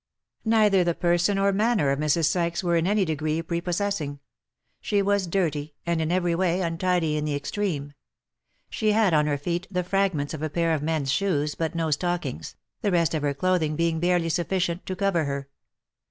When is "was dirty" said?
4.99-5.75